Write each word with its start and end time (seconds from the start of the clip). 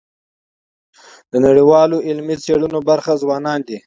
د 1.31 1.33
نړیوالو 1.45 1.97
علمي 2.07 2.35
څيړنو 2.43 2.79
برخه 2.89 3.11
ځوانان 3.23 3.59
دي. 3.67 3.77